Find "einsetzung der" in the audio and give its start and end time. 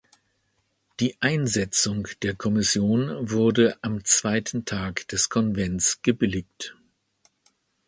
1.21-2.33